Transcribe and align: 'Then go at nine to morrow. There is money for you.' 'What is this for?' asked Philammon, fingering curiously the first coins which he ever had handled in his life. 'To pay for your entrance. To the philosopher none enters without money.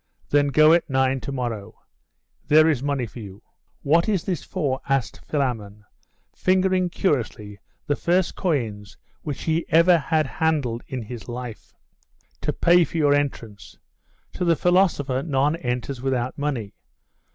'Then 0.29 0.47
go 0.47 0.73
at 0.73 0.89
nine 0.89 1.19
to 1.19 1.31
morrow. 1.31 1.77
There 2.47 2.67
is 2.67 2.81
money 2.81 3.05
for 3.05 3.19
you.' 3.19 3.43
'What 3.83 4.09
is 4.09 4.23
this 4.23 4.43
for?' 4.43 4.81
asked 4.89 5.23
Philammon, 5.27 5.85
fingering 6.35 6.89
curiously 6.89 7.59
the 7.85 7.95
first 7.95 8.33
coins 8.35 8.97
which 9.21 9.43
he 9.43 9.63
ever 9.69 9.99
had 9.99 10.25
handled 10.25 10.81
in 10.87 11.03
his 11.03 11.29
life. 11.29 11.75
'To 12.41 12.51
pay 12.51 12.83
for 12.83 12.97
your 12.97 13.13
entrance. 13.13 13.77
To 14.33 14.43
the 14.43 14.55
philosopher 14.55 15.21
none 15.21 15.55
enters 15.57 16.01
without 16.01 16.35
money. 16.35 16.73